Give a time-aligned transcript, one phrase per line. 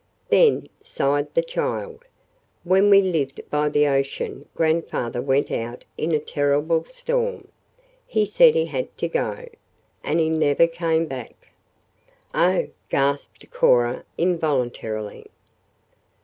[0.29, 2.05] "Then," sighed the child,
[2.63, 7.49] "when we lived by the ocean grandfather went out in a terrible storm
[8.07, 9.47] he said he had to go.
[10.03, 11.49] And he never came back."
[12.33, 15.27] "Oh!" gasped Cora involuntarily.